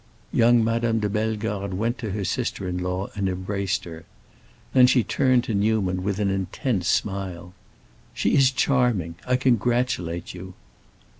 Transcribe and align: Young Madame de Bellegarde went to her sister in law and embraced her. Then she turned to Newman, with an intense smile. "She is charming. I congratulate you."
Young 0.33 0.63
Madame 0.63 0.99
de 0.99 1.07
Bellegarde 1.07 1.75
went 1.75 1.99
to 1.99 2.09
her 2.09 2.25
sister 2.25 2.67
in 2.67 2.79
law 2.79 3.11
and 3.15 3.29
embraced 3.29 3.83
her. 3.83 4.05
Then 4.73 4.87
she 4.87 5.03
turned 5.03 5.43
to 5.43 5.53
Newman, 5.53 6.01
with 6.01 6.17
an 6.17 6.31
intense 6.31 6.87
smile. 6.87 7.53
"She 8.15 8.33
is 8.35 8.49
charming. 8.49 9.13
I 9.27 9.35
congratulate 9.35 10.33
you." 10.33 10.55